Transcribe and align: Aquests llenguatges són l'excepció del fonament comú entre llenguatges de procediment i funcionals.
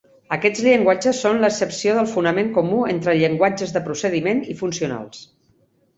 Aquests 0.35 0.61
llenguatges 0.67 1.19
són 1.25 1.41
l'excepció 1.43 1.93
del 1.99 2.09
fonament 2.13 2.49
comú 2.57 2.79
entre 2.95 3.15
llenguatges 3.21 3.75
de 3.77 3.85
procediment 3.91 4.43
i 4.55 4.57
funcionals. 4.63 5.25